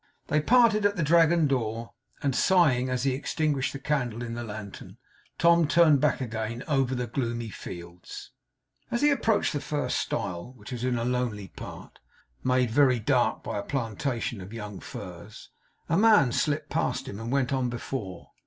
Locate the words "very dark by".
12.71-13.59